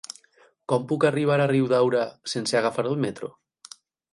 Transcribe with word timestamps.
Com 0.71 0.87
puc 0.91 1.05
arribar 1.09 1.35
a 1.45 1.47
Riudaura 1.51 2.07
sense 2.35 2.59
agafar 2.61 2.87
el 2.93 2.99
metro? 3.07 3.31